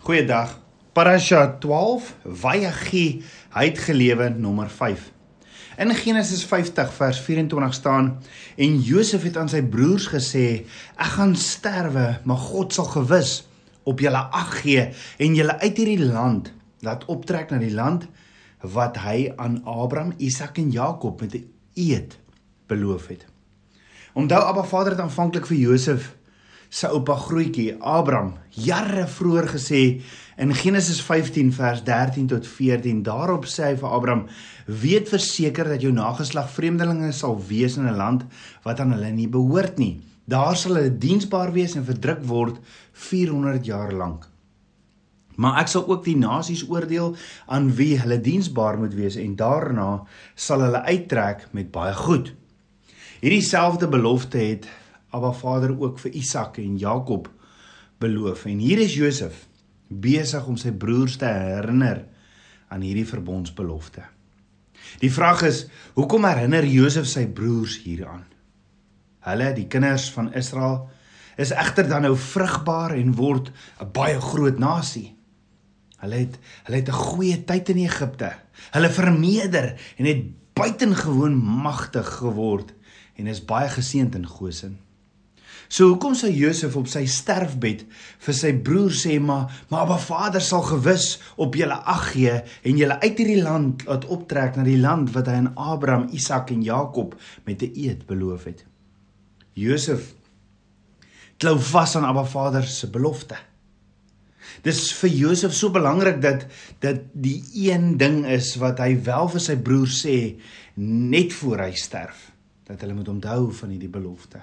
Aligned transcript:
Goeiedag. 0.00 0.54
Parasha 0.96 1.58
12, 1.60 2.06
Vayagi, 2.24 3.20
hy 3.52 3.64
het 3.66 3.80
gelewe 3.84 4.30
nommer 4.32 4.70
5. 4.72 5.02
In 5.76 5.92
Genesis 5.92 6.40
50 6.48 6.94
vers 6.96 7.18
24 7.20 7.74
staan 7.76 8.08
en 8.56 8.78
Josef 8.80 9.26
het 9.28 9.36
aan 9.36 9.50
sy 9.52 9.60
broers 9.60 10.06
gesê: 10.08 10.64
"Ek 10.96 11.12
gaan 11.18 11.36
sterwe, 11.36 12.06
maar 12.24 12.40
God 12.40 12.72
sal 12.72 12.88
gewis 12.88 13.44
op 13.84 14.00
julle 14.00 14.22
ag 14.40 14.62
gee 14.62 14.86
en 15.18 15.36
julle 15.36 15.58
uit 15.60 15.76
hierdie 15.76 16.00
land 16.00 16.48
laat 16.80 17.04
optrek 17.04 17.52
na 17.52 17.60
die 17.60 17.74
land 17.74 18.08
wat 18.64 18.96
hy 19.04 19.34
aan 19.36 19.60
Abraham, 19.68 20.14
Isak 20.16 20.56
en 20.64 20.72
Jakob 20.72 21.20
met 21.20 21.34
'n 21.34 21.44
eed 21.74 22.16
beloof 22.72 23.06
het." 23.12 23.26
Onthou 24.14 24.42
Abba 24.42 24.64
Vader 24.64 24.92
het 24.92 25.00
aanvanklik 25.00 25.46
vir 25.46 25.56
Josef 25.56 26.16
se 26.70 26.86
oupa 26.86 27.16
grootjie 27.18 27.74
Abraham 27.82 28.36
jare 28.54 29.06
vroeër 29.10 29.48
gesê 29.50 29.80
in 30.38 30.54
Genesis 30.54 31.00
15 31.02 31.50
vers 31.52 31.82
13 31.84 32.28
tot 32.30 32.46
14 32.46 33.02
daarop 33.02 33.48
sê 33.50 33.72
hy 33.72 33.80
vir 33.80 33.96
Abraham 33.96 34.22
weet 34.82 35.10
verseker 35.10 35.66
dat 35.74 35.82
jou 35.82 35.90
nageslag 35.92 36.48
vreemdelinge 36.54 37.10
sal 37.12 37.34
wees 37.48 37.76
in 37.76 37.90
'n 37.90 37.98
land 37.98 38.24
wat 38.62 38.80
aan 38.80 38.94
hulle 38.94 39.10
nie 39.10 39.28
behoort 39.28 39.78
nie. 39.78 40.00
Daar 40.24 40.56
sal 40.56 40.78
hulle 40.78 40.98
diensbaar 40.98 41.52
wees 41.52 41.74
en 41.74 41.84
verdruk 41.84 42.22
word 42.24 42.60
400 42.92 43.66
jaar 43.66 43.92
lank. 43.92 44.28
Maar 45.36 45.60
ek 45.60 45.68
sal 45.68 45.88
ook 45.88 46.04
die 46.04 46.16
nasies 46.16 46.68
oordeel 46.68 47.16
aan 47.46 47.74
wie 47.74 47.98
hulle 47.98 48.20
diensbaar 48.20 48.78
moet 48.78 48.94
wees 48.94 49.16
en 49.16 49.36
daarna 49.36 50.06
sal 50.34 50.60
hulle 50.60 50.82
uittrek 50.86 51.48
met 51.50 51.70
baie 51.70 51.94
goed. 51.94 52.34
Hierdie 53.20 53.42
selfde 53.42 53.88
belofte 53.88 54.38
het 54.38 54.68
Abba 55.10 55.32
Vader 55.32 55.74
ook 55.74 55.98
vir 55.98 56.14
Isak 56.14 56.58
en 56.62 56.78
Jakob 56.78 57.30
beloof. 57.98 58.44
En 58.46 58.58
hier 58.58 58.78
is 58.78 58.94
Josef 58.94 59.46
besig 59.88 60.46
om 60.46 60.56
sy 60.56 60.70
broers 60.72 61.16
te 61.18 61.26
herinner 61.26 62.04
aan 62.70 62.84
hierdie 62.86 63.06
verbondsbelofte. 63.08 64.04
Die 65.02 65.10
vraag 65.12 65.42
is, 65.48 65.64
hoekom 65.98 66.24
herinner 66.28 66.66
Josef 66.66 67.08
sy 67.10 67.26
broers 67.26 67.80
hieraan? 67.84 68.24
Hulle, 69.26 69.50
die 69.56 69.66
kinders 69.70 70.08
van 70.14 70.30
Israel, 70.38 70.86
is 71.40 71.52
egter 71.52 71.88
dan 71.88 72.06
nou 72.06 72.14
vrugbaar 72.16 72.94
en 72.96 73.16
word 73.16 73.50
'n 73.80 73.90
baie 73.92 74.20
groot 74.20 74.58
nasie. 74.58 75.16
Hulle 76.00 76.16
het 76.24 76.38
hulle 76.64 76.76
het 76.76 76.88
'n 76.88 77.02
goeie 77.10 77.44
tyd 77.44 77.68
in 77.68 77.84
Egipte. 77.84 78.32
Hulle 78.72 78.90
vermeerder 78.90 79.80
en 79.96 80.04
het 80.04 80.22
buitengewoon 80.54 81.36
magtig 81.36 82.06
geword 82.06 82.72
en 83.16 83.26
is 83.26 83.44
baie 83.44 83.68
geseënd 83.68 84.14
in 84.14 84.26
Goshen. 84.26 84.78
So 85.68 85.92
hoekom 85.92 86.14
sou 86.18 86.30
Josef 86.34 86.76
op 86.76 86.88
sy 86.90 87.04
sterfbed 87.06 87.84
vir 88.26 88.36
sy 88.36 88.52
broer 88.66 88.94
sê 88.96 89.18
maar 89.22 89.50
maar 89.70 89.84
Abba 89.84 89.98
Vader 90.02 90.42
sal 90.42 90.64
gewis 90.66 91.18
op 91.36 91.54
julle 91.54 91.76
ag 91.94 92.08
gee 92.12 92.40
en 92.40 92.80
julle 92.80 92.96
uit 93.00 93.22
hierdie 93.22 93.42
land 93.42 93.84
laat 93.86 94.08
optrek 94.10 94.56
na 94.56 94.64
die 94.66 94.80
land 94.80 95.12
wat 95.14 95.30
hy 95.30 95.36
aan 95.40 95.52
Abraham, 95.54 96.08
Isak 96.12 96.50
en 96.50 96.64
Jakob 96.66 97.14
met 97.46 97.62
'n 97.62 97.72
eed 97.74 98.06
beloof 98.06 98.44
het. 98.44 98.64
Josef 99.54 100.14
klou 101.38 101.58
vas 101.58 101.96
aan 101.96 102.04
Abba 102.04 102.24
Vader 102.24 102.64
se 102.64 102.90
belofte. 102.90 103.36
Dis 104.62 104.92
vir 104.92 105.10
Josef 105.10 105.54
so 105.54 105.70
belangrik 105.70 106.20
dat 106.22 106.46
dat 106.80 107.00
die 107.12 107.42
een 107.54 107.96
ding 107.96 108.26
is 108.26 108.56
wat 108.60 108.78
hy 108.78 108.96
wel 109.06 109.28
vir 109.28 109.40
sy 109.40 109.56
broer 109.56 109.88
sê 109.88 110.16
net 110.76 111.32
voor 111.32 111.64
hy 111.66 111.72
sterf 111.78 112.32
dat 112.66 112.80
hulle 112.80 112.94
moet 112.94 113.08
onthou 113.08 113.52
van 113.52 113.72
hierdie 113.74 113.90
belofte. 113.90 114.40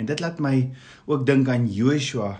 En 0.00 0.08
dit 0.08 0.20
laat 0.20 0.38
my 0.40 0.70
ook 1.04 1.26
dink 1.28 1.48
aan 1.52 1.66
Joshua 1.68 2.38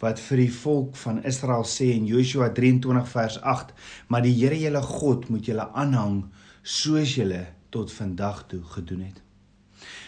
wat 0.00 0.20
vir 0.20 0.40
die 0.40 0.52
volk 0.52 0.96
van 0.96 1.20
Israel 1.28 1.66
sê 1.68 1.90
in 1.92 2.06
Joshua 2.08 2.48
23 2.56 3.10
vers 3.12 3.36
8: 3.40 3.74
"Maar 4.08 4.24
die 4.24 4.32
Here 4.32 4.56
julle 4.60 4.82
God 4.82 5.28
moet 5.28 5.44
julle 5.46 5.68
aanhang 5.72 6.24
soos 6.62 7.14
julle 7.14 7.44
tot 7.70 7.92
vandag 7.92 8.46
toe 8.48 8.62
gedoen 8.76 9.00
het." 9.00 9.20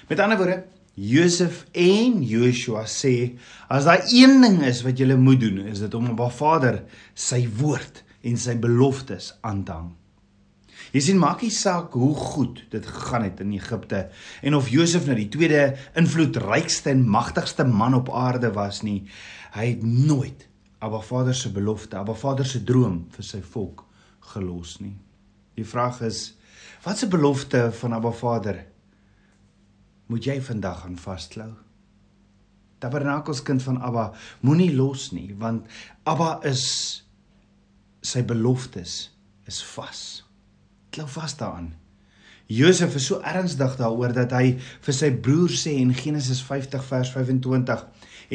Met 0.08 0.20
ander 0.20 0.38
woorde, 0.38 0.64
Josef 0.94 1.66
en 1.72 2.22
Joshua 2.24 2.86
sê 2.88 3.36
as 3.68 3.84
daar 3.84 4.08
een 4.08 4.40
ding 4.40 4.62
is 4.64 4.82
wat 4.82 4.98
julle 4.98 5.16
moet 5.16 5.40
doen, 5.40 5.58
is 5.68 5.84
dit 5.84 5.94
om 5.94 6.10
op 6.10 6.16
Ba 6.16 6.28
Vader 6.28 6.84
sy 7.14 7.44
woord 7.60 8.04
en 8.22 8.36
sy 8.36 8.56
beloftes 8.56 9.34
aan 9.40 9.64
te 9.64 9.72
hang. 9.72 9.92
Jy 10.94 11.02
sien 11.02 11.18
maak 11.18 11.42
nie 11.42 11.52
saak 11.54 11.94
hoe 11.98 12.14
goed 12.14 12.62
dit 12.70 12.86
gegaan 12.86 13.24
het 13.26 13.40
in 13.42 13.54
Egipte 13.56 14.06
en 14.46 14.54
of 14.54 14.68
Josef 14.70 15.06
nou 15.08 15.16
die 15.18 15.30
tweede 15.32 15.76
invloedrykste 15.98 16.92
en 16.92 17.06
magtigste 17.10 17.66
man 17.66 17.96
op 17.98 18.12
aarde 18.14 18.52
was 18.54 18.82
nie. 18.86 19.02
Hy 19.56 19.66
het 19.72 19.82
nooit 19.82 20.46
Abba 20.78 21.00
Vader 21.02 21.34
se 21.34 21.50
belofte, 21.50 21.96
Abba 21.96 22.14
Vader 22.14 22.46
se 22.46 22.62
droom 22.64 23.06
vir 23.10 23.26
sy 23.26 23.40
volk 23.42 23.82
gelos 24.34 24.76
nie. 24.82 24.94
Die 25.56 25.66
vraag 25.66 26.02
is, 26.06 26.34
wat 26.84 27.00
se 27.00 27.08
belofte 27.10 27.70
van 27.80 27.96
Abba 27.96 28.12
Vader 28.14 28.60
moet 30.12 30.28
jy 30.28 30.36
vandag 30.44 30.84
aan 30.86 31.00
vasklou? 31.00 31.50
Tabernakels 32.78 33.40
kind 33.42 33.64
van 33.64 33.80
Abba, 33.82 34.10
moenie 34.44 34.70
los 34.76 35.08
nie, 35.16 35.32
want 35.40 35.66
Abba 36.04 36.36
is 36.46 36.62
sy 38.06 38.22
beloftes 38.22 39.00
is 39.48 39.64
vas 39.74 40.25
klou 40.90 41.08
vas 41.08 41.36
daaraan. 41.36 41.74
Josef 42.46 42.94
is 42.94 43.06
so 43.10 43.18
ernstig 43.26 43.72
daaroor 43.78 44.12
dat 44.14 44.30
hy 44.36 44.52
vir 44.86 44.94
sy 44.94 45.10
broer 45.10 45.50
sê 45.50 45.72
in 45.80 45.90
Genesis 45.98 46.44
50 46.46 46.84
vers 46.86 47.10
25 47.10 47.82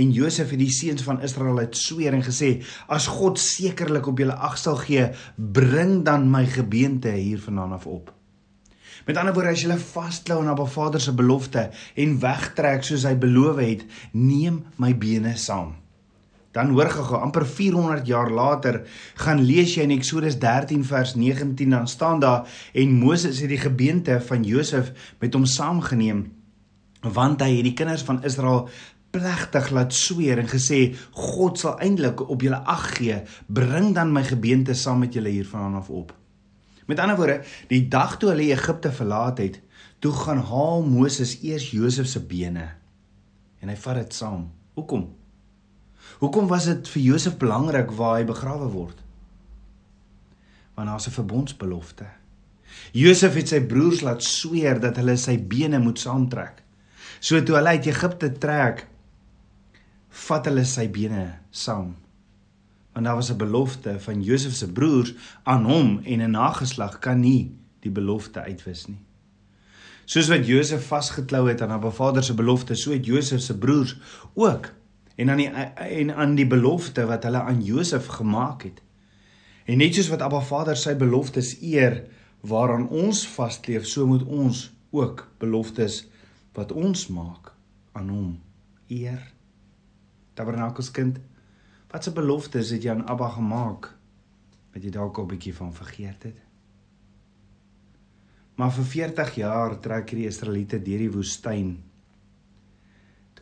en 0.01 0.11
Josef 0.15 0.51
het 0.51 0.59
die 0.59 0.71
seuns 0.71 1.03
van 1.07 1.21
Israel 1.23 1.61
uit 1.63 1.77
sweer 1.79 2.15
en 2.15 2.23
gesê 2.25 2.57
as 2.91 3.07
God 3.11 3.39
sekerlik 3.39 4.07
op 4.11 4.19
julle 4.19 4.35
ag 4.35 4.57
sal 4.59 4.79
gee 4.83 5.09
bring 5.35 6.01
dan 6.07 6.27
my 6.31 6.43
gebeente 6.45 7.11
hier 7.15 7.39
vandaan 7.39 7.77
af 7.79 7.87
op. 7.87 8.11
Met 9.07 9.17
ander 9.17 9.33
woorde 9.33 9.55
as 9.55 9.63
jy 9.63 9.77
vasklou 9.79 10.41
aan 10.41 10.51
Abba 10.51 10.67
Vader 10.69 11.01
se 11.01 11.15
belofte 11.15 11.69
en 11.95 12.19
wegtrek 12.21 12.83
soos 12.85 13.07
hy 13.07 13.15
beloof 13.15 13.63
het 13.63 13.87
neem 14.11 14.61
my 14.77 14.91
bene 14.91 15.37
saam. 15.39 15.80
Dan 16.51 16.73
hoor 16.75 16.89
gou 16.91 17.19
amper 17.21 17.45
400 17.47 18.07
jaar 18.07 18.31
later 18.31 18.81
gaan 19.15 19.39
lees 19.39 19.75
jy 19.75 19.85
in 19.87 19.95
Eksodus 19.95 20.35
13 20.39 20.83
vers 20.85 21.15
19 21.15 21.69
dan 21.69 21.87
staan 21.87 22.19
daar 22.19 22.47
en 22.73 22.93
Moses 22.99 23.39
het 23.39 23.49
die 23.49 23.61
gebeente 23.61 24.19
van 24.21 24.43
Josef 24.43 24.91
met 25.19 25.33
hom 25.33 25.45
saamgeneem 25.45 26.25
want 27.01 27.41
hy 27.41 27.55
het 27.55 27.65
die 27.65 27.77
kinders 27.77 28.03
van 28.05 28.19
Israel 28.27 28.67
plegtig 29.11 29.69
laat 29.75 29.93
sweer 29.95 30.39
en 30.39 30.49
gesê 30.51 30.93
God 31.11 31.59
sal 31.59 31.79
eintlik 31.83 32.21
op 32.29 32.43
julle 32.43 32.61
ag 32.69 32.85
gee 32.97 33.21
bring 33.47 33.91
dan 33.95 34.13
my 34.13 34.23
gebeente 34.27 34.75
saam 34.77 35.01
met 35.03 35.15
julle 35.15 35.31
hier 35.33 35.47
vanaf 35.47 35.87
af 35.87 35.89
op. 35.89 36.13
Met 36.87 36.99
ander 36.99 37.17
woorde, 37.17 37.41
die 37.67 37.87
dag 37.87 38.17
toe 38.19 38.31
hulle 38.33 38.51
Egipte 38.51 38.91
verlaat 38.91 39.39
het, 39.39 39.59
toe 39.99 40.11
gaan 40.11 40.41
haal 40.43 40.83
Moses 40.83 41.37
eers 41.43 41.69
Josef 41.71 42.07
se 42.07 42.19
bene 42.19 42.67
en 43.61 43.69
hy 43.69 43.75
vat 43.77 43.99
dit 44.01 44.15
saam. 44.17 44.47
Hoekom? 44.73 45.20
Hoekom 46.21 46.47
was 46.47 46.67
dit 46.69 46.89
vir 46.93 47.01
Josef 47.01 47.37
belangrik 47.41 47.91
waar 47.97 48.19
hy 48.19 48.25
begrawe 48.29 48.67
word? 48.69 48.97
Want 50.77 50.87
daar's 50.87 51.07
'n 51.07 51.17
verbondsbelofte. 51.17 52.05
Josef 52.93 53.33
het 53.33 53.47
sy 53.47 53.61
broers 53.65 54.01
laat 54.01 54.23
sweer 54.23 54.79
dat 54.79 54.95
hulle 54.95 55.17
sy 55.17 55.37
bene 55.37 55.79
moet 55.79 55.99
saamtrek. 55.99 56.61
So 57.19 57.41
toe 57.43 57.55
hulle 57.55 57.73
uit 57.73 57.85
Egipte 57.85 58.31
trek, 58.37 58.87
vat 60.09 60.45
hulle 60.45 60.65
sy 60.65 60.87
bene 60.91 61.39
saam. 61.49 61.95
Want 62.93 63.05
daar 63.05 63.15
was 63.15 63.31
'n 63.31 63.37
belofte 63.37 63.99
van 63.99 64.21
Josef 64.23 64.53
se 64.53 64.71
broers 64.71 65.13
aan 65.43 65.65
hom 65.65 66.01
en 66.03 66.21
'n 66.21 66.31
nageslag 66.31 66.99
kan 66.99 67.19
nie 67.19 67.51
die 67.79 67.91
belofte 67.91 68.41
uitwis 68.41 68.87
nie. 68.87 69.01
Soos 70.05 70.27
wat 70.27 70.45
Josef 70.45 70.87
vasgeklou 70.87 71.47
het 71.47 71.61
aan 71.61 71.71
Abba 71.71 71.89
Vader 71.89 72.23
se 72.23 72.33
belofte, 72.33 72.75
so 72.75 72.91
het 72.91 73.05
Josef 73.05 73.41
se 73.41 73.57
broers 73.57 73.97
ook 74.33 74.69
en 75.15 75.29
aan 75.29 75.41
die 75.41 75.49
en 76.01 76.13
aan 76.15 76.35
die 76.35 76.47
belofte 76.47 77.05
wat 77.09 77.25
hulle 77.27 77.41
aan 77.41 77.61
Josef 77.65 78.07
gemaak 78.19 78.63
het. 78.67 78.81
En 79.65 79.77
net 79.77 79.95
soos 79.95 80.09
wat 80.11 80.23
Abba 80.25 80.41
Vader 80.41 80.77
sy 80.77 80.95
beloftes 80.97 81.55
eer 81.61 82.01
waaraan 82.47 82.87
ons 82.89 83.25
vasleef, 83.27 83.85
so 83.85 84.07
moet 84.09 84.23
ons 84.25 84.69
ook 84.91 85.27
beloftes 85.39 86.05
wat 86.57 86.71
ons 86.71 87.07
maak 87.13 87.51
aan 87.95 88.09
hom 88.09 88.31
eer. 88.91 89.21
Tabernakelskind, 90.33 91.19
wat 91.91 92.03
se 92.03 92.13
beloftes 92.15 92.71
het 92.73 92.83
jy 92.83 92.95
aan 92.95 93.07
Abba 93.11 93.29
gemaak 93.35 93.91
wat 94.71 94.83
jy 94.83 94.91
dalk 94.95 95.19
al 95.19 95.27
bietjie 95.27 95.53
van 95.55 95.73
vergeet 95.75 96.23
het? 96.29 96.39
Maar 98.55 98.71
vir 98.75 98.87
40 98.87 99.35
jaar 99.41 99.77
trek 99.83 100.11
hierdie 100.11 100.29
Israeliete 100.29 100.79
deur 100.83 101.01
die 101.05 101.11
woestyn 101.11 101.71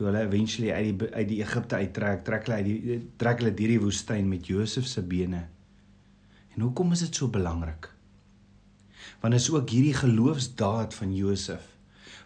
toe 0.00 0.08
hulle 0.08 0.22
eventually 0.24 0.72
uit 0.72 0.86
die 0.88 1.08
uit 1.12 1.28
die 1.28 1.42
Egipte 1.44 1.76
uittrek, 1.76 2.22
trek 2.24 2.46
hulle 2.48 2.56
uit 2.56 2.68
die 2.68 3.00
trek 3.20 3.42
hulle 3.42 3.52
deur 3.52 3.74
die 3.74 3.82
woestyn 3.82 4.30
met 4.30 4.48
Josef 4.48 4.86
se 4.88 5.04
bene. 5.04 5.42
En 6.56 6.64
hoekom 6.64 6.94
is 6.96 7.02
dit 7.04 7.20
so 7.20 7.28
belangrik? 7.28 7.90
Want 9.20 9.36
is 9.36 9.50
ook 9.52 9.68
hierdie 9.68 9.98
geloofsdaad 9.98 10.96
van 10.96 11.12
Josef 11.16 11.68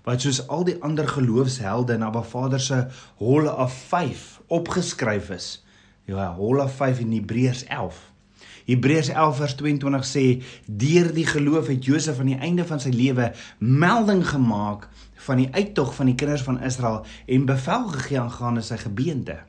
wat 0.04 0.20
soos 0.20 0.42
al 0.52 0.66
die 0.68 0.76
ander 0.84 1.08
geloofshelde 1.08 1.94
in 1.96 2.02
Abba 2.04 2.20
Vader 2.28 2.60
se 2.60 2.82
holle 3.22 3.50
af 3.50 3.72
5 3.90 4.24
opgeskryf 4.52 5.30
is 5.34 5.46
Ja, 6.04 6.34
Hall 6.36 6.60
of 6.60 6.74
5 6.76 6.98
in 7.00 7.14
Hebreërs 7.16 7.64
11. 7.72 7.96
Hebreërs 8.68 9.08
11 9.08 9.36
vers 9.36 9.54
22 9.56 10.04
sê 10.04 10.24
deur 10.68 11.08
die 11.16 11.24
geloof 11.26 11.70
het 11.72 11.88
Josef 11.88 12.20
aan 12.20 12.28
die 12.34 12.40
einde 12.40 12.66
van 12.68 12.80
sy 12.80 12.92
lewe 12.92 13.30
melding 13.58 14.20
gemaak 14.28 14.84
van 15.24 15.40
die 15.40 15.48
uittog 15.52 15.94
van 15.94 16.10
die 16.10 16.14
kinders 16.14 16.44
van 16.46 16.60
Israel 16.62 17.04
en 17.26 17.48
bevel 17.48 17.88
gegee 17.96 18.20
aangaande 18.20 18.62
sy 18.64 18.76
gebeente. 18.82 19.40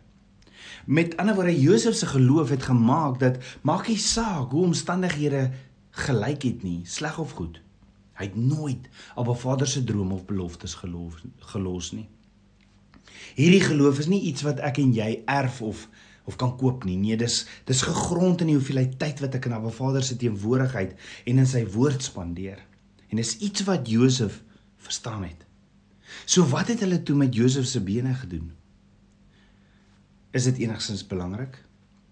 Met 0.85 1.17
ander 1.17 1.35
woorde 1.35 1.59
Josef 1.59 1.95
se 1.95 2.05
geloof 2.05 2.49
het 2.49 2.63
gemaak 2.63 3.19
dat 3.19 3.37
maak 3.61 3.87
nie 3.87 3.97
saak 3.97 4.51
hoe 4.51 4.65
omstandighede 4.69 5.49
gelyk 6.05 6.43
het 6.43 6.63
nie, 6.63 6.81
sleg 6.85 7.17
of 7.19 7.31
goed. 7.31 7.61
Hy 8.15 8.29
het 8.29 8.35
nooit 8.35 8.89
op 9.15 9.27
'n 9.27 9.35
Vader 9.35 9.67
se 9.67 9.83
droom 9.83 10.11
of 10.11 10.25
beloftes 10.25 10.73
geloof 10.73 11.21
gelos 11.39 11.91
nie. 11.91 12.07
Hierdie 13.35 13.61
geloof 13.61 13.99
is 13.99 14.07
nie 14.07 14.21
iets 14.21 14.41
wat 14.41 14.59
ek 14.59 14.77
en 14.77 14.93
jy 14.93 15.23
erf 15.25 15.61
of 15.61 15.89
of 16.25 16.35
kan 16.35 16.57
koop 16.57 16.83
nie. 16.83 16.97
Nee, 16.97 17.17
dis 17.17 17.45
dis 17.65 17.81
gegrond 17.81 18.41
in 18.41 18.47
die 18.47 18.55
hoeveelheid 18.55 18.99
tyd 18.99 19.19
wat 19.19 19.35
ek 19.35 19.45
in 19.45 19.53
Abba 19.53 19.69
Vader 19.69 20.03
se 20.03 20.15
teenwoordigheid 20.17 20.95
en 21.25 21.37
in 21.37 21.45
sy 21.45 21.65
woord 21.65 22.03
spandeer. 22.03 22.65
En 23.09 23.17
dis 23.17 23.37
iets 23.37 23.63
wat 23.63 23.89
Josef 23.89 24.43
verstaan 24.77 25.23
het. 25.23 25.44
So 26.25 26.45
wat 26.49 26.67
het 26.67 26.79
hulle 26.79 27.03
toe 27.03 27.15
met 27.15 27.35
Josef 27.35 27.65
se 27.65 27.81
bene 27.81 28.13
gedoen? 28.13 28.51
Is 30.31 30.43
dit 30.43 30.57
enigstens 30.57 31.07
belangrik? 31.07 31.63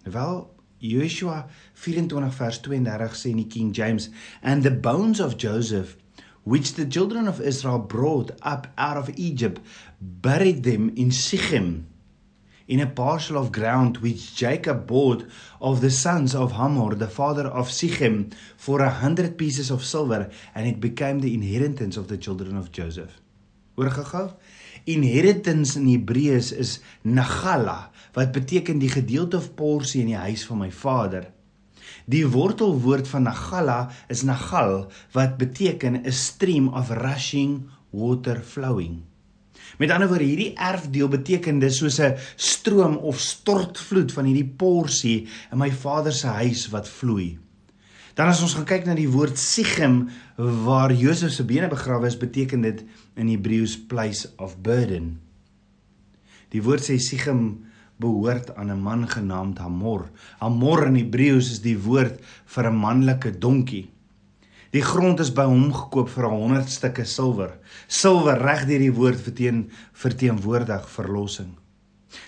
Wel, 0.04 0.56
Joshua 0.78 1.48
24 1.74 2.36
vers 2.36 2.60
32 2.60 3.16
sê 3.16 3.32
in 3.32 3.42
die 3.44 3.48
King 3.48 3.76
James, 3.76 4.10
"And 4.42 4.64
the 4.64 4.72
bones 4.72 5.20
of 5.20 5.36
Joseph 5.38 5.98
which 6.44 6.74
the 6.74 6.88
children 6.88 7.28
of 7.28 7.40
Israel 7.40 7.80
brought 7.80 8.32
up 8.42 8.68
out 8.76 8.98
of 8.98 9.10
Egypt 9.16 9.62
buried 10.00 10.64
them 10.64 10.92
in 10.96 11.12
Sichem." 11.12 11.86
in 12.68 12.80
a 12.80 12.88
parcel 12.88 13.38
of 13.38 13.52
ground 13.52 13.98
which 13.98 14.36
Jacob 14.36 14.88
bought 14.88 15.26
of 15.60 15.82
the 15.82 15.92
sons 15.92 16.34
of 16.34 16.54
Hamor, 16.54 16.96
the 16.96 17.08
father 17.08 17.48
of 17.48 17.70
Sichem, 17.70 18.32
for 18.56 18.82
a 18.82 18.90
hundred 18.90 19.38
pieces 19.38 19.70
of 19.70 19.84
silver, 19.84 20.30
and 20.56 20.68
it 20.68 20.80
became 20.80 21.20
the 21.20 21.34
inheritance 21.34 21.98
of 21.98 22.08
the 22.08 22.18
children 22.18 22.56
of 22.56 22.72
Joseph. 22.72 23.20
Hoor 23.76 23.90
gou-gou. 23.90 24.28
Inheritance 24.86 25.80
in 25.80 25.88
Hebreëus 25.88 26.52
is 26.52 26.80
nagala, 27.02 27.92
wat 28.14 28.34
beteken 28.36 28.82
die 28.82 28.92
gedeelte 28.92 29.40
of 29.40 29.54
porsie 29.58 30.04
in 30.04 30.12
die 30.12 30.20
huis 30.20 30.44
van 30.46 30.60
my 30.62 30.70
vader. 30.72 31.30
Die 32.06 32.26
wortelwoord 32.28 33.08
van 33.08 33.26
nagala 33.30 33.80
is 34.12 34.26
nagal, 34.28 34.92
wat 35.16 35.38
beteken 35.40 36.04
'n 36.04 36.12
stream 36.12 36.68
of 36.68 36.90
rushing 36.90 37.70
water 37.90 38.42
flowing. 38.42 39.02
Met 39.78 39.92
ander 39.92 40.08
woorde, 40.08 40.28
hierdie 40.28 40.54
erfdeel 40.54 41.08
beteken 41.08 41.60
dis 41.60 41.78
soos 41.78 42.00
'n 42.00 42.18
stroom 42.36 42.98
of 42.98 43.20
stortvloed 43.20 44.12
van 44.12 44.26
hierdie 44.26 44.54
porsie 44.58 45.28
in 45.52 45.58
my 45.58 45.72
vader 45.72 46.14
se 46.14 46.28
huis 46.28 46.70
wat 46.70 46.90
vloei. 46.90 47.40
Dan 48.14 48.30
as 48.30 48.42
ons 48.46 48.54
gaan 48.54 48.68
kyk 48.70 48.86
na 48.86 48.94
die 48.98 49.10
woord 49.10 49.40
Sichem 49.42 50.08
waar 50.38 50.94
Josef 50.94 51.34
se 51.34 51.46
bene 51.50 51.70
begrawe 51.72 52.06
is, 52.06 52.18
beteken 52.20 52.62
dit 52.62 52.84
in 53.18 53.30
Hebreëus 53.32 53.78
place 53.90 54.30
of 54.38 54.60
burden. 54.62 55.16
Die 56.54 56.62
woord 56.62 56.86
sê 56.86 57.00
Sichem 57.02 57.66
behoort 57.98 58.54
aan 58.56 58.70
'n 58.70 58.82
man 58.82 59.08
genaamd 59.10 59.58
Hamor. 59.58 60.10
Hamor 60.40 60.86
in 60.88 60.96
Hebreëus 60.96 61.52
is 61.52 61.62
die 61.62 61.78
woord 61.78 62.22
vir 62.46 62.70
'n 62.70 62.76
manlike 62.76 63.40
donkie. 63.40 63.90
Die 64.74 64.82
grond 64.82 65.20
is 65.20 65.30
by 65.34 65.46
hom 65.46 65.74
gekoop 65.74 66.10
vir 66.10 66.30
100 66.30 66.70
stukke 66.70 67.06
silwer. 67.06 67.58
Silwer 67.88 68.38
reg 68.42 68.66
deur 68.66 68.80
die 68.80 68.94
woord 68.94 69.22
verteen 69.22 69.70
verteenwoordig 69.94 70.90
verlossing. 70.90 71.63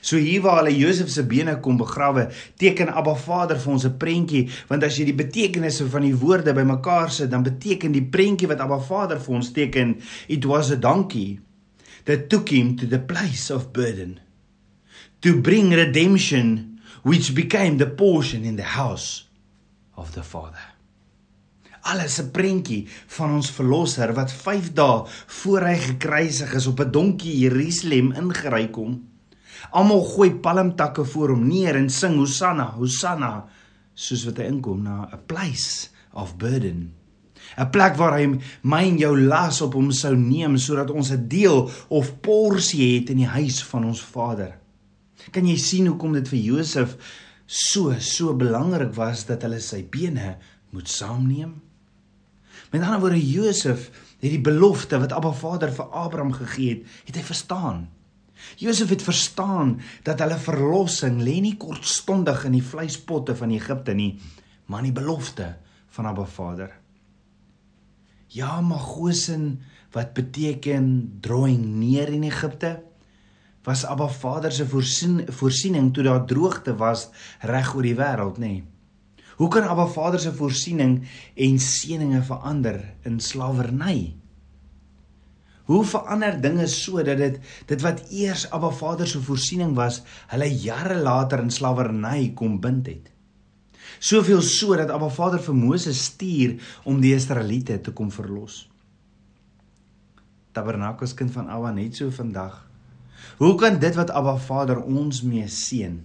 So 0.01 0.17
hier 0.17 0.41
waar 0.41 0.63
hulle 0.63 0.75
Josef 0.77 1.09
se 1.09 1.23
bene 1.23 1.59
kom 1.61 1.77
begrawe, 1.77 2.27
teken 2.57 2.89
Abba 2.89 3.15
Vader 3.15 3.59
vir 3.59 3.73
ons 3.73 3.85
'n 3.85 3.97
prentjie, 3.97 4.49
want 4.67 4.83
as 4.83 4.97
jy 4.97 5.05
die 5.05 5.23
betekenisse 5.23 5.89
van 5.89 6.01
die 6.01 6.15
woorde 6.15 6.53
bymekaar 6.53 7.11
sit, 7.11 7.31
dan 7.31 7.43
beteken 7.43 7.91
die 7.91 8.05
prentjie 8.05 8.47
wat 8.47 8.59
Abba 8.59 8.79
Vader 8.79 9.19
vir 9.19 9.35
ons 9.35 9.51
teken, 9.51 10.01
it 10.27 10.45
was 10.45 10.71
a 10.71 10.75
donkey 10.75 11.39
that 12.05 12.29
took 12.29 12.49
him 12.49 12.75
to 12.75 12.87
the 12.87 12.99
place 12.99 13.49
of 13.49 13.71
burden 13.73 14.19
to 15.21 15.41
bring 15.41 15.73
redemption 15.73 16.79
which 17.03 17.33
became 17.33 17.77
the 17.77 17.87
portion 17.87 18.43
in 18.43 18.55
the 18.55 18.77
house 18.77 19.27
of 19.95 20.13
the 20.13 20.23
Father 20.23 20.75
alles 21.85 22.17
'n 22.19 22.31
prentjie 22.31 22.87
van 23.07 23.33
ons 23.37 23.51
verlosser 23.51 24.13
wat 24.13 24.31
5 24.33 24.73
dae 24.73 25.05
voor 25.39 25.61
hy 25.69 25.75
gekruisig 25.77 26.53
is 26.53 26.67
op 26.67 26.79
'n 26.81 26.91
donkie 26.91 27.37
Jerusalem 27.37 28.11
ingery 28.11 28.67
kom. 28.69 29.14
Almal 29.71 30.03
gooi 30.03 30.31
palmtakke 30.43 31.05
voor 31.05 31.29
hom 31.29 31.47
neer 31.47 31.75
en 31.75 31.89
sing 31.89 32.17
Hosanna, 32.17 32.71
Hosanna, 32.75 33.45
soos 33.93 34.25
wat 34.25 34.37
hy 34.37 34.49
inkom 34.51 34.83
na 34.83 35.07
'n 35.11 35.25
place 35.25 35.89
of 36.13 36.37
burden. 36.37 36.93
'n 37.57 37.69
Plek 37.69 37.95
waar 37.95 38.17
hy 38.17 38.39
my 38.63 38.83
en 38.83 38.97
jou 38.97 39.13
las 39.19 39.61
op 39.61 39.73
hom 39.73 39.91
sou 39.91 40.15
neem 40.15 40.57
sodat 40.57 40.91
ons 40.91 41.11
'n 41.11 41.27
deel 41.27 41.69
of 41.89 42.19
porsie 42.21 42.99
het 42.99 43.09
in 43.09 43.17
die 43.17 43.33
huis 43.37 43.63
van 43.63 43.85
ons 43.85 44.01
Vader. 44.01 44.57
Kan 45.31 45.47
jy 45.47 45.57
sien 45.57 45.87
hoekom 45.87 46.13
dit 46.13 46.27
vir 46.27 46.39
Josef 46.39 46.97
so 47.45 47.93
so 47.99 48.33
belangrik 48.33 48.93
was 48.95 49.25
dat 49.25 49.41
hulle 49.41 49.59
sy 49.59 49.83
bene 49.89 50.37
moet 50.71 50.89
saamneem? 50.89 51.61
Met 52.71 52.81
ander 52.81 52.99
woorde 52.99 53.31
Josef 53.31 53.89
het 54.19 54.31
die 54.31 54.41
belofte 54.41 54.99
wat 54.99 55.13
Abba 55.13 55.31
Vader 55.31 55.71
vir 55.71 55.85
Abraham 55.85 56.33
gegee 56.33 56.69
het, 56.69 56.83
het 57.05 57.15
hy 57.15 57.23
verstaan. 57.23 57.87
Josef 58.61 58.89
het 58.89 59.03
verstaan 59.03 59.75
dat 60.03 60.19
hulle 60.23 60.37
verlossing 60.39 61.21
lê 61.21 61.39
nie 61.43 61.55
kortstondig 61.59 62.45
in 62.47 62.57
die 62.57 62.65
vleispotte 62.65 63.35
van 63.35 63.53
Egipte 63.55 63.93
nie, 63.97 64.15
maar 64.65 64.83
in 64.83 64.91
die 64.91 64.99
belofte 65.01 65.55
van 65.95 66.09
Abba 66.09 66.25
Vader. 66.25 66.71
Ja, 68.35 68.61
Magosen 68.61 69.61
wat 69.95 70.13
beteken 70.13 71.17
drawing 71.21 71.65
neer 71.79 72.11
in 72.11 72.25
Egipte 72.27 72.81
was 73.65 73.85
Abba 73.85 74.07
Vader 74.07 74.51
se 74.51 74.67
voorsien, 74.67 75.23
voorsiening 75.27 75.93
toe 75.93 76.03
daar 76.03 76.25
droogte 76.25 76.75
was 76.77 77.07
reg 77.41 77.73
oor 77.73 77.85
die 77.85 77.97
wêreld, 77.97 78.37
nê? 78.37 78.51
Nee. 78.59 78.63
Hoe 79.35 79.49
kan 79.51 79.65
Abba 79.67 79.87
Vader 79.91 80.19
se 80.19 80.31
voorsiening 80.33 81.01
en 81.35 81.57
seëninge 81.59 82.21
verander 82.23 82.77
in 83.03 83.19
slawerny? 83.19 84.13
Hoe 85.65 85.81
verander 85.85 86.37
dinge 86.41 86.67
so 86.69 87.03
dat 87.03 87.17
dit 87.17 87.39
dit 87.69 87.81
wat 87.81 88.03
eers 88.13 88.45
Abba 88.53 88.69
Vader 88.69 89.07
se 89.07 89.21
voorsiening 89.21 89.73
was, 89.77 90.01
hulle 90.31 90.49
jare 90.49 90.99
later 91.01 91.41
in 91.41 91.51
slawerny 91.51 92.31
kom 92.37 92.59
bind 92.61 92.87
het? 92.91 93.11
Soveel 93.99 94.41
so 94.45 94.77
dat 94.77 94.93
Abba 94.93 95.09
Vader 95.09 95.41
vir 95.41 95.57
Moses 95.57 96.03
stuur 96.11 96.57
om 96.85 97.01
die 97.01 97.15
Israeliete 97.15 97.79
te 97.81 97.93
kom 97.93 98.11
verlos. 98.13 98.65
Tabernakels 100.53 101.15
kind 101.17 101.33
van 101.33 101.49
Abba 101.49 101.73
net 101.73 101.97
so 101.97 102.13
vandag. 102.13 102.61
Hoe 103.37 103.55
kan 103.59 103.79
dit 103.79 103.95
wat 103.97 104.13
Abba 104.13 104.37
Vader 104.37 104.83
ons 104.85 105.23
mee 105.25 105.47
seën 105.49 106.03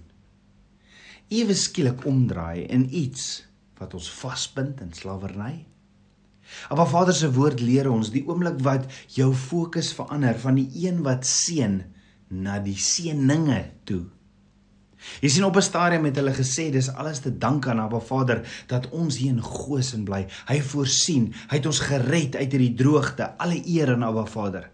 ewe 1.31 1.55
skielik 1.55 2.03
omdraai 2.07 2.67
in 2.75 2.89
iets 2.91 3.45
wat 3.79 3.93
ons 3.95 4.09
vasbind 4.19 4.81
in 4.83 4.91
slawerny. 4.93 5.61
Maar 6.69 6.87
Vader 6.87 7.13
se 7.15 7.31
woord 7.33 7.59
leer 7.59 7.89
ons 7.91 8.11
die 8.11 8.23
oomblik 8.27 8.59
wat 8.65 8.87
jou 9.15 9.33
fokus 9.33 9.93
verander 9.93 10.39
van 10.39 10.55
die 10.59 10.69
een 10.85 11.03
wat 11.05 11.25
seën 11.27 11.81
na 12.31 12.59
die 12.63 12.77
seëninge 12.77 13.61
toe. 13.85 14.05
Jy 15.21 15.29
sien 15.33 15.45
op 15.45 15.57
'n 15.57 15.65
stadium 15.65 16.05
het 16.05 16.15
hulle 16.15 16.33
gesê 16.33 16.69
dis 16.71 16.89
alles 16.89 17.19
te 17.19 17.37
dank 17.37 17.67
aan 17.67 17.79
Abba 17.79 17.99
Vader 17.99 18.41
dat 18.67 18.89
ons 18.89 19.17
hier 19.17 19.31
in 19.31 19.41
Goshen 19.41 20.03
bly. 20.03 20.27
Hy 20.47 20.61
voorsien, 20.61 21.33
hy 21.49 21.57
het 21.57 21.65
ons 21.65 21.79
gered 21.79 22.35
uit 22.35 22.51
hierdie 22.51 22.73
droogte. 22.73 23.37
Alle 23.37 23.61
eer 23.65 23.93
aan 23.93 24.03
Abba 24.03 24.25
Vader. 24.25 24.69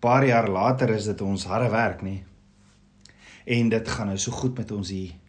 Paar 0.00 0.26
jaar 0.26 0.48
later 0.48 0.90
is 0.90 1.04
dit 1.04 1.20
ons 1.20 1.44
harde 1.44 1.70
werk, 1.70 2.02
nê? 2.02 2.24
En 3.44 3.68
dit 3.68 3.88
gaan 3.88 4.06
nou 4.06 4.18
so 4.18 4.30
goed 4.30 4.56
met 4.56 4.70
ons 4.70 4.88
hier 4.88 5.21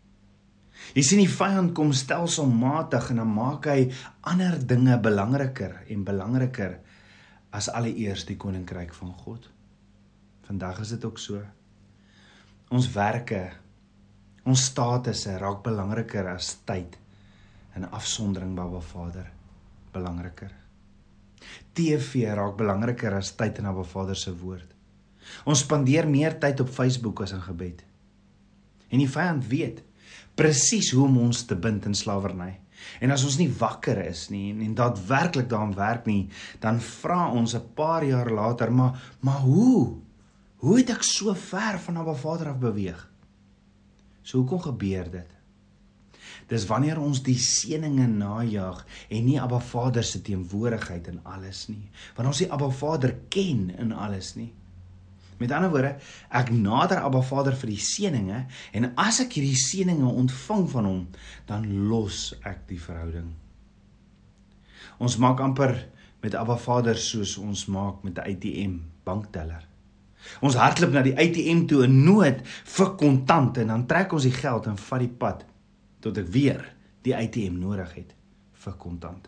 Jy 0.93 1.03
sien 1.05 1.21
die 1.23 1.31
vyand 1.31 1.71
kom 1.77 1.93
stelselmatig 1.95 3.09
en 3.13 3.21
dan 3.23 3.31
maak 3.33 3.69
hy 3.71 3.87
ander 4.29 4.59
dinge 4.59 4.97
belangriker 5.01 5.79
en 5.87 6.05
belangriker 6.05 6.77
as 7.53 7.69
alleeers 7.71 8.25
die 8.27 8.37
koninkryk 8.37 8.93
van 8.97 9.13
God. 9.23 9.47
Vandag 10.47 10.81
is 10.83 10.95
dit 10.95 11.05
ook 11.07 11.21
so. 11.21 11.39
Ons 12.73 12.89
werke, 12.93 13.45
ons 14.49 14.65
statusse 14.69 15.37
raak 15.39 15.63
belangriker 15.65 16.27
as 16.33 16.55
tyd 16.67 16.97
en 17.77 17.87
afsondering 17.89 18.51
by 18.53 18.65
Baba 18.67 18.83
Vader 18.85 19.31
belangriker. 19.93 20.51
TV 21.73 22.27
raak 22.33 22.57
belangriker 22.57 23.15
as 23.17 23.33
tyd 23.37 23.61
in 23.61 23.69
Baba 23.69 23.85
Vader 23.87 24.17
se 24.17 24.33
woord. 24.37 24.69
Ons 25.47 25.63
spandeer 25.63 26.07
meer 26.09 26.35
tyd 26.41 26.61
op 26.63 26.71
Facebook 26.73 27.23
as 27.23 27.33
in 27.35 27.43
gebed. 27.45 27.83
En 28.89 29.01
die 29.01 29.09
vyand 29.09 29.45
weet 29.49 29.81
presies 30.35 30.91
hoe 30.91 31.05
om 31.05 31.17
ons 31.17 31.45
te 31.45 31.55
bind 31.55 31.85
in 31.85 31.95
slawerny. 31.95 32.59
En 32.99 33.11
as 33.11 33.23
ons 33.23 33.37
nie 33.39 33.49
wakker 33.51 33.99
is 34.05 34.27
nie 34.33 34.49
en, 34.51 34.61
en 34.65 34.75
daadwerklik 34.75 35.49
daaraan 35.49 35.75
werk 35.77 36.07
nie, 36.09 36.29
dan 36.59 36.81
vra 36.81 37.29
ons 37.31 37.55
'n 37.55 37.73
paar 37.75 38.03
jaar 38.03 38.31
later, 38.31 38.71
maar 38.71 39.15
maar 39.19 39.39
hoe? 39.39 39.97
Hoe 40.63 40.77
het 40.77 40.89
ek 40.89 41.03
so 41.03 41.33
ver 41.33 41.79
van 41.79 41.97
Abba 41.97 42.13
Vader 42.13 42.49
af 42.49 42.59
beweeg? 42.59 43.09
So 44.23 44.37
hoekom 44.37 44.61
gebeur 44.61 45.11
dit? 45.11 45.29
Dis 46.47 46.65
wanneer 46.65 46.99
ons 46.99 47.21
die 47.23 47.37
seëninge 47.39 48.07
najag 48.07 48.85
en 49.09 49.25
nie 49.25 49.39
Abba 49.41 49.59
Vader 49.59 50.03
se 50.03 50.21
teenwoordigheid 50.21 51.07
in 51.07 51.19
alles 51.23 51.67
nie. 51.67 51.89
Wanneer 52.15 52.31
ons 52.31 52.43
die 52.43 52.51
Abba 52.51 52.69
Vader 52.69 53.15
ken 53.29 53.69
in 53.77 53.91
alles 53.91 54.35
nie. 54.35 54.53
Met 55.43 55.51
ander 55.51 55.71
woorde, 55.73 55.97
ek 56.31 56.53
nader 56.55 57.01
Abba 57.03 57.19
Vader 57.27 57.55
vir 57.59 57.73
die 57.73 57.81
seëninge 57.83 58.45
en 58.71 58.91
as 59.01 59.19
ek 59.25 59.35
hierdie 59.35 59.59
seëninge 59.59 60.07
ontvang 60.07 60.69
van 60.71 60.87
hom, 60.87 61.01
dan 61.49 61.67
los 61.89 62.29
ek 62.47 62.63
die 62.69 62.79
verhouding. 62.79 63.27
Ons 65.03 65.17
maak 65.19 65.41
amper 65.43 65.75
met 66.23 66.37
Abba 66.39 66.55
Vader 66.55 66.95
soos 66.95 67.35
ons 67.41 67.65
maak 67.67 68.05
met 68.07 68.17
'n 68.17 68.23
ATM 68.31 68.79
bankteller. 69.03 69.67
Ons 70.39 70.55
hardloop 70.55 70.93
na 70.95 71.01
die 71.03 71.15
ATM 71.19 71.65
toe 71.67 71.83
in 71.83 72.03
nood 72.05 72.39
vir 72.47 72.95
kontant 72.95 73.57
en 73.57 73.67
dan 73.67 73.85
trek 73.85 74.13
ons 74.13 74.23
die 74.23 74.35
geld 74.35 74.69
en 74.71 74.77
vat 74.77 75.03
die 75.03 75.15
pad 75.23 75.45
tot 75.99 76.17
ek 76.17 76.27
weer 76.31 76.63
die 77.03 77.15
ATM 77.15 77.59
nodig 77.59 77.93
het 77.93 78.15
vir 78.63 78.73
kontant. 78.79 79.27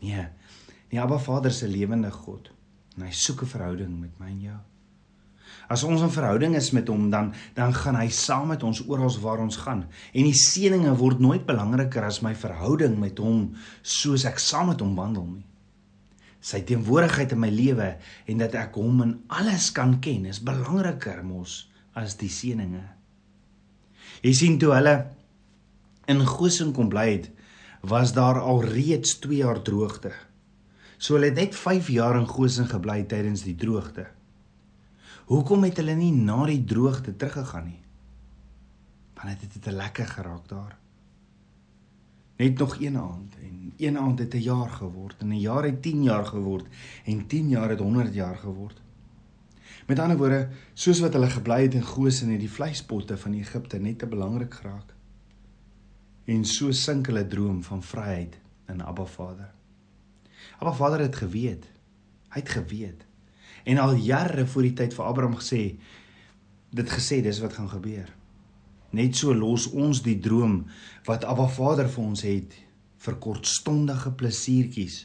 Nee. 0.00 0.26
Die 0.88 1.00
Abba 1.00 1.18
Vader 1.18 1.52
se 1.52 1.68
lewende 1.68 2.10
God 2.10 2.50
en 2.96 3.02
hy 3.02 3.12
soek 3.12 3.42
'n 3.42 3.52
verhouding 3.52 4.00
met 4.00 4.18
my 4.18 4.30
en 4.30 4.40
jou. 4.40 4.60
As 5.68 5.82
ons 5.82 6.02
'n 6.02 6.10
verhouding 6.10 6.54
is 6.54 6.70
met 6.70 6.88
hom, 6.88 7.10
dan 7.10 7.34
dan 7.54 7.74
gaan 7.74 7.96
hy 7.96 8.08
saam 8.08 8.48
met 8.48 8.62
ons 8.62 8.86
oral 8.88 9.10
waar 9.20 9.38
ons 9.38 9.56
gaan. 9.56 9.86
En 10.12 10.22
die 10.22 10.34
seëninge 10.34 10.96
word 10.96 11.18
nooit 11.18 11.46
belangriker 11.46 12.04
as 12.04 12.22
my 12.22 12.34
verhouding 12.34 12.98
met 12.98 13.18
hom 13.18 13.54
soos 13.82 14.24
ek 14.24 14.38
saam 14.38 14.68
met 14.68 14.80
hom 14.80 14.94
wandel 14.94 15.26
nie. 15.26 15.46
Sy 16.40 16.60
teenwoordigheid 16.62 17.32
in 17.32 17.40
my 17.40 17.50
lewe 17.50 17.96
en 18.26 18.38
dat 18.38 18.54
ek 18.54 18.74
hom 18.74 19.02
in 19.02 19.22
alles 19.26 19.72
kan 19.72 20.00
ken, 20.00 20.26
is 20.26 20.42
belangriker 20.42 21.24
mos 21.24 21.68
as 21.94 22.14
die 22.16 22.30
seëninge. 22.30 22.84
Jy 24.22 24.32
sien 24.32 24.58
toe 24.58 24.72
hulle 24.74 25.06
in 26.06 26.22
Goshen 26.26 26.72
kom 26.72 26.88
bly 26.88 27.10
het, 27.10 27.30
was 27.82 28.12
daar 28.12 28.40
al 28.40 28.62
reeds 28.62 29.18
2 29.18 29.42
jaar 29.42 29.62
droogte. 29.62 30.12
So 30.98 31.14
hulle 31.14 31.26
het 31.26 31.40
net 31.40 31.54
5 31.54 31.88
jaar 31.88 32.16
in 32.16 32.26
Goshen 32.26 32.68
gebly 32.70 33.02
tydens 33.04 33.42
die 33.42 33.56
droogte. 33.58 34.06
Hoekom 35.26 35.64
het 35.66 35.80
hulle 35.80 35.96
nie 35.98 36.12
na 36.14 36.44
die 36.46 36.62
droogte 36.64 37.16
teruggegaan 37.18 37.64
nie? 37.66 37.80
Want 39.18 39.40
dit 39.40 39.56
het 39.56 39.62
te 39.62 39.72
lekker 39.74 40.06
geraak 40.06 40.48
daar. 40.48 40.76
Net 42.36 42.58
nog 42.58 42.76
een 42.80 42.98
aand 42.98 43.34
en 43.42 43.72
een 43.76 43.98
aand 43.98 44.18
het 44.18 44.34
'n 44.34 44.44
jaar 44.44 44.70
geword 44.70 45.16
en 45.18 45.28
'n 45.28 45.40
jaar 45.40 45.64
het 45.64 45.82
10 45.82 46.02
jaar 46.02 46.26
geword 46.26 46.66
en 47.04 47.26
10 47.26 47.48
jaar 47.48 47.68
het 47.68 47.78
100 47.78 48.14
jaar 48.14 48.36
geword. 48.36 48.80
Met 49.86 49.98
ander 49.98 50.16
woorde, 50.16 50.48
soos 50.74 51.00
wat 51.00 51.12
hulle 51.12 51.30
gebly 51.30 51.62
het 51.62 51.74
in 51.74 51.82
Goshen 51.82 52.30
het 52.30 52.40
die 52.40 52.50
vleispotte 52.50 53.18
van 53.18 53.32
Egipte 53.32 53.78
net 53.78 53.98
te 53.98 54.06
belangrik 54.06 54.54
geraak. 54.54 54.94
En 56.24 56.44
so 56.44 56.70
sink 56.70 57.06
hulle 57.06 57.26
droom 57.26 57.62
van 57.62 57.82
vryheid 57.82 58.38
in 58.68 58.82
Abba 58.82 59.04
Vader. 59.04 59.50
Abba 60.58 60.72
Vader 60.72 61.00
het 61.00 61.16
geweet. 61.16 61.64
Hy 62.28 62.40
het 62.40 62.48
geweet. 62.48 63.06
En 63.66 63.80
al 63.82 63.96
jare 63.98 64.46
voor 64.46 64.68
die 64.68 64.76
tyd 64.78 64.94
vir 64.94 65.08
Abraham 65.08 65.38
gesê 65.40 65.62
dit 66.76 66.92
gesê 66.92 67.20
dis 67.24 67.40
wat 67.42 67.56
gaan 67.56 67.70
gebeur. 67.70 68.08
Net 68.94 69.16
so 69.18 69.34
los 69.34 69.66
ons 69.72 70.02
die 70.04 70.18
droom 70.22 70.60
wat 71.06 71.24
Abba 71.26 71.48
Vader 71.50 71.88
vir 71.90 72.04
ons 72.04 72.22
het 72.26 72.54
vir 73.06 73.18
kortstondige 73.22 74.12
plesiertjies 74.18 75.04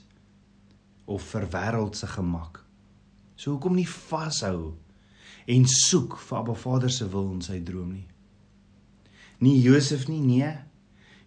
of 1.10 1.26
vir 1.34 1.48
wêreldse 1.54 2.08
gemak. 2.14 2.62
So 3.36 3.56
hoekom 3.56 3.78
nie 3.80 3.90
vashou 3.90 4.74
en 5.50 5.68
soek 5.68 6.20
vir 6.22 6.40
Abba 6.40 6.56
Vader 6.56 6.94
se 6.94 7.08
wil 7.10 7.32
in 7.34 7.44
sy 7.46 7.60
droom 7.66 7.94
nie? 7.96 8.08
Nie 9.42 9.58
Josef 9.58 10.06
nie, 10.08 10.22
nee. 10.22 10.52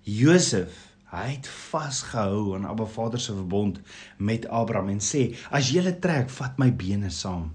Josef, 0.06 0.93
hy 1.14 1.35
het 1.37 1.49
vasgehou 1.49 2.54
aan 2.56 2.66
Abba 2.68 2.87
Vader 2.90 3.21
se 3.21 3.35
verbond 3.35 3.80
met 4.16 4.47
Abraham 4.49 4.88
en 4.94 5.02
sê: 5.02 5.37
"As 5.50 5.73
lê 5.73 5.94
trek, 6.00 6.30
vat 6.30 6.59
my 6.59 6.71
bene 6.73 7.11
saam." 7.11 7.52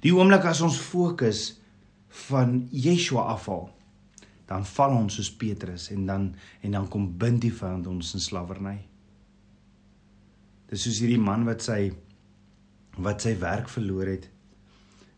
Die 0.00 0.14
oomblik 0.14 0.44
as 0.44 0.60
ons 0.60 0.78
fokus 0.80 1.60
van 2.28 2.68
Yeshua 2.70 3.22
afval, 3.34 3.70
dan 4.46 4.64
val 4.64 4.96
ons 4.96 5.14
soos 5.14 5.30
Petrus 5.36 5.90
en 5.90 6.06
dan 6.06 6.34
en 6.60 6.70
dan 6.70 6.88
kom 6.88 7.18
bind 7.18 7.40
die 7.40 7.52
vyand 7.52 7.86
ons 7.86 8.14
in 8.14 8.20
slawerny. 8.20 8.78
Dis 10.70 10.82
soos 10.82 10.98
hierdie 10.98 11.20
man 11.20 11.44
wat 11.44 11.62
sy 11.62 11.92
wat 12.98 13.22
sy 13.22 13.36
werk 13.38 13.68
verloor 13.68 14.06
het 14.06 14.28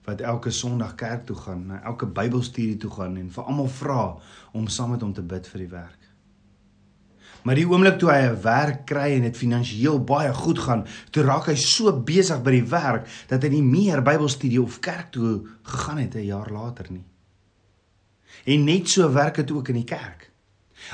wat 0.05 0.21
elke 0.21 0.51
Sondag 0.51 0.95
kerk 0.99 1.27
toe 1.27 1.37
gaan, 1.37 1.69
elke 1.83 2.07
Bybelstudie 2.07 2.77
toe 2.77 2.91
gaan 2.91 3.17
en 3.17 3.29
vir 3.31 3.45
almal 3.45 3.69
vra 3.71 4.01
om 4.53 4.67
saam 4.67 4.97
met 4.97 5.05
hom 5.05 5.13
te 5.15 5.23
bid 5.23 5.47
vir 5.47 5.63
die 5.63 5.71
werk. 5.71 6.02
Maar 7.43 7.59
die 7.59 7.67
oomblik 7.67 7.99
toe 7.99 8.11
hy 8.11 8.21
'n 8.29 8.43
werk 8.43 8.85
kry 8.87 9.17
en 9.17 9.23
dit 9.23 9.37
finansiëel 9.37 9.99
baie 10.05 10.33
goed 10.33 10.59
gaan, 10.59 10.87
toe 11.11 11.23
raak 11.23 11.47
hy 11.47 11.57
so 11.57 11.93
besig 11.93 12.43
by 12.43 12.51
die 12.51 12.69
werk 12.71 13.07
dat 13.29 13.43
hy 13.43 13.49
nie 13.49 13.63
meer 13.63 14.03
Bybelstudie 14.03 14.63
of 14.63 14.81
kerk 14.81 15.11
toe 15.11 15.47
gegaan 15.63 15.99
het 15.99 16.15
'n 16.15 16.27
jaar 16.27 16.51
later 16.51 16.87
nie. 16.91 17.05
En 18.47 18.65
net 18.65 18.89
so 18.89 19.13
werk 19.13 19.35
dit 19.35 19.51
ook 19.51 19.69
in 19.69 19.75
die 19.75 19.85
kerk. 19.85 20.31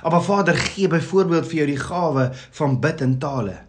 Maar 0.02 0.22
Vader 0.22 0.54
gee 0.54 0.88
byvoorbeeld 0.88 1.46
vir 1.46 1.56
jou 1.56 1.66
die 1.66 1.84
gawe 1.84 2.30
van 2.50 2.80
bid 2.80 3.00
in 3.00 3.18
tale. 3.18 3.64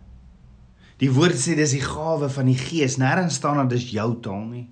Die 0.98 1.12
woord 1.12 1.36
sê 1.40 1.56
dis 1.56 1.72
die 1.72 1.86
gawe 1.86 2.30
van 2.30 2.46
die 2.46 2.58
Gees. 2.58 2.98
Nêrens 2.98 3.40
staan 3.40 3.58
dat 3.58 3.70
dis 3.70 3.92
jou 3.92 4.20
taal 4.20 4.46
nie. 4.46 4.68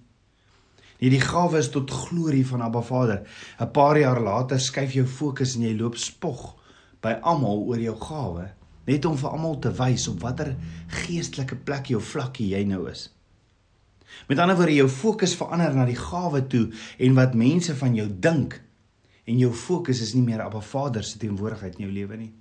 Nee, 1.00 1.10
die 1.10 1.22
gawe 1.22 1.58
is 1.58 1.70
tot 1.70 1.92
glorie 1.92 2.46
van 2.48 2.62
Abba 2.62 2.82
Vader. 2.82 3.24
'n 3.60 3.72
Paar 3.72 3.98
jaar 3.98 4.20
later 4.20 4.60
skuif 4.60 4.94
jou 4.94 5.06
fokus 5.06 5.56
en 5.56 5.62
jy 5.62 5.78
loop 5.78 5.96
spog 5.96 6.56
by 7.02 7.18
almal 7.22 7.64
oor 7.68 7.82
jou 7.82 7.96
gawe, 8.02 8.48
net 8.88 9.06
om 9.06 9.18
vir 9.20 9.30
almal 9.30 9.60
te 9.60 9.72
wys 9.78 10.08
op 10.08 10.22
watter 10.24 10.56
geestelike 11.04 11.58
plek 11.68 11.92
jou 11.92 12.02
vlakkie 12.02 12.54
jy 12.54 12.64
nou 12.70 12.86
is. 12.90 13.10
Met 14.30 14.40
ander 14.40 14.56
woorde, 14.58 14.76
jou 14.76 14.88
fokus 14.90 15.36
verander 15.38 15.76
na 15.76 15.86
die 15.86 16.00
gawe 16.00 16.42
toe 16.50 16.70
en 17.04 17.18
wat 17.18 17.36
mense 17.38 17.76
van 17.76 17.96
jou 17.96 18.08
dink 18.08 18.62
en 19.28 19.40
jou 19.42 19.52
fokus 19.52 20.02
is 20.02 20.14
nie 20.16 20.24
meer 20.24 20.46
op 20.46 20.56
'n 20.56 20.62
Vader 20.62 21.04
se 21.04 21.18
teenwoordigheid 21.18 21.76
in 21.76 21.86
jou 21.86 21.94
lewe 21.94 22.18
nie. 22.18 22.34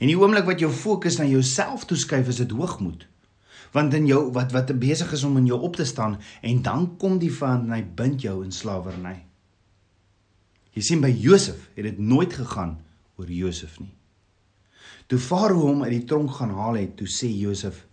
En 0.00 0.08
die 0.08 0.16
oomblik 0.18 0.44
wat 0.44 0.60
jou 0.60 0.70
fokus 0.72 1.18
na 1.18 1.24
jouself 1.24 1.84
toeskuif, 1.84 2.28
is 2.28 2.36
dit 2.36 2.50
hoogmoed. 2.50 3.06
Want 3.72 3.94
in 3.94 4.06
jou 4.06 4.32
wat 4.32 4.52
wat 4.52 4.78
besig 4.78 5.12
is 5.12 5.24
om 5.24 5.36
in 5.36 5.46
jou 5.46 5.60
op 5.60 5.76
te 5.76 5.84
staan 5.84 6.18
en 6.42 6.62
dan 6.62 6.96
kom 6.96 7.18
die 7.18 7.32
vyand 7.32 7.66
en 7.66 7.72
hy 7.72 7.82
bind 7.82 8.22
jou 8.22 8.44
in 8.44 8.52
slawerny. 8.52 9.24
Jy 10.74 10.82
sien 10.82 11.00
by 11.00 11.10
Josef 11.10 11.68
het 11.74 11.84
dit 11.84 11.98
nooit 11.98 12.32
gegaan 12.32 12.78
oor 13.16 13.30
Josef 13.30 13.78
nie. 13.80 13.92
Toe 15.06 15.18
Farao 15.20 15.66
hom 15.68 15.82
uit 15.84 15.92
die 15.92 16.06
tronk 16.08 16.32
gaan 16.38 16.54
haal 16.56 16.78
het, 16.80 16.96
toe 16.98 17.08
sê 17.10 17.28
Josef: 17.28 17.84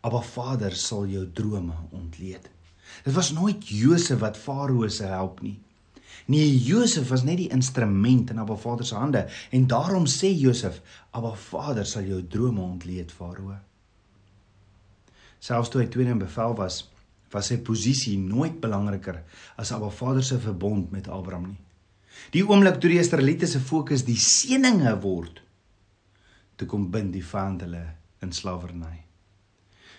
"Abba 0.00 0.22
Vader 0.22 0.74
sal 0.76 1.06
jou 1.06 1.26
drome 1.32 1.76
ontleed." 1.90 2.50
Dit 3.04 3.14
was 3.14 3.32
nooit 3.32 3.68
Josef 3.68 4.20
wat 4.20 4.36
Farao 4.36 4.88
se 4.88 5.04
help 5.04 5.42
nie. 5.42 5.58
Nee, 6.26 6.58
Josef 6.58 7.08
was 7.08 7.22
net 7.22 7.36
die 7.36 7.50
instrument 7.54 8.30
in 8.30 8.38
Abba 8.38 8.56
Vader 8.56 8.86
se 8.86 8.94
hande 8.94 9.26
en 9.50 9.66
daarom 9.66 10.06
sê 10.06 10.32
Josef: 10.32 10.80
"Abba 11.10 11.34
Vader 11.34 11.86
sal 11.86 12.02
jou 12.02 12.22
drome 12.26 12.60
ontleed, 12.60 13.12
Farao." 13.12 13.58
Selfs 15.38 15.68
toe 15.68 15.82
hy 15.82 15.88
tweede 15.88 16.10
in 16.10 16.18
bevel 16.18 16.56
was, 16.56 16.88
was 17.30 17.46
sy 17.46 17.58
posisie 17.58 18.18
nooit 18.18 18.60
belangriker 18.60 19.22
as 19.56 19.72
Abba 19.72 19.90
Vader 19.90 20.24
se 20.24 20.38
verbond 20.38 20.90
met 20.90 21.08
Abraham 21.08 21.46
nie. 21.46 21.65
Die 22.34 22.44
oomblik 22.44 22.80
toe 22.80 22.90
die 22.90 23.00
Israeliete 23.00 23.48
se 23.50 23.60
fokus 23.62 24.04
die 24.06 24.18
seëninge 24.20 24.92
word, 25.02 25.42
toe 26.56 26.68
kom 26.68 26.88
bind 26.92 27.14
die 27.14 27.24
vyand 27.24 27.64
hulle 27.66 27.84
in 28.24 28.32
slawerny. 28.32 29.04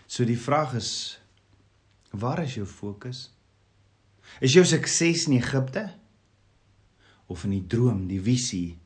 So 0.08 0.26
die 0.26 0.40
vraag 0.40 0.78
is 0.80 0.92
waar 2.12 2.42
is 2.44 2.56
jou 2.58 2.66
fokus? 2.66 3.28
Is 4.44 4.56
jou 4.56 4.64
sukses 4.68 5.28
in 5.28 5.38
Egipte 5.38 5.86
of 7.28 7.44
in 7.44 7.54
die 7.58 7.66
droom, 7.68 8.06
die 8.08 8.22
visie 8.24 8.78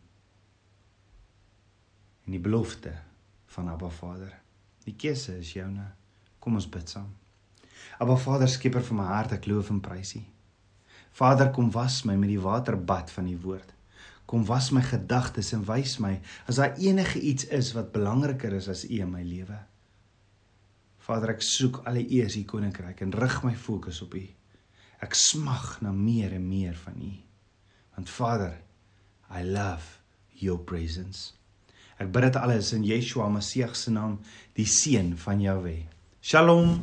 en 2.26 2.36
die 2.36 2.42
belofte 2.42 2.94
van 3.56 3.70
Abba 3.72 3.90
Vader? 3.94 4.34
Die 4.86 4.98
keuse 4.98 5.38
is 5.40 5.54
joune. 5.54 5.86
Kom 6.42 6.58
ons 6.58 6.70
bid 6.70 6.90
saam. 6.90 7.10
Abba 8.02 8.18
Vader, 8.18 8.50
skieper 8.50 8.84
van 8.86 8.98
my 8.98 9.10
hart, 9.12 9.36
ek 9.38 9.48
loof 9.50 9.70
en 9.74 9.82
prys 9.84 10.16
U. 10.18 10.24
Vader, 11.12 11.52
kom 11.52 11.72
was 11.72 12.04
my 12.08 12.16
met 12.16 12.32
die 12.32 12.42
waterbad 12.42 13.12
van 13.12 13.28
die 13.28 13.40
woord. 13.40 13.74
Kom 14.26 14.46
was 14.48 14.70
my 14.72 14.84
gedagtes 14.86 15.52
en 15.56 15.66
wys 15.68 15.98
my 16.00 16.14
as 16.48 16.62
daar 16.62 16.78
enige 16.80 17.20
iets 17.20 17.50
is 17.52 17.74
wat 17.76 17.92
belangriker 17.92 18.54
is 18.56 18.70
as 18.72 18.86
U 18.88 19.02
in 19.04 19.12
my 19.12 19.24
lewe. 19.28 19.58
Vader, 21.02 21.34
ek 21.36 21.44
soek 21.44 21.82
alle 21.90 22.06
eers 22.06 22.38
U 22.40 22.46
koninkryk 22.48 23.04
en 23.04 23.12
rig 23.12 23.42
my 23.44 23.56
fokus 23.58 24.00
op 24.06 24.16
U. 24.16 24.24
Ek 25.02 25.18
smag 25.18 25.82
na 25.82 25.92
meer 25.92 26.38
en 26.38 26.48
meer 26.48 26.78
van 26.86 27.00
U. 27.02 27.14
Want 27.98 28.10
Vader, 28.10 28.56
I 29.34 29.44
love 29.44 30.00
your 30.40 30.62
presence. 30.64 31.34
Ek 32.02 32.10
bid 32.14 32.30
dit 32.30 32.38
alles 32.40 32.72
in 32.78 32.86
Yeshua 32.88 33.28
Messie 33.30 33.68
se 33.78 33.92
naam, 33.94 34.20
die 34.58 34.66
seun 34.66 35.18
van 35.18 35.42
Jahweh. 35.44 35.82
Shalom. 36.22 36.80